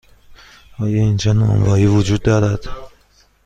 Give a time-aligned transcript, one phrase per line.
[0.79, 2.65] آیا اینجا نانوایی وجود دارد؟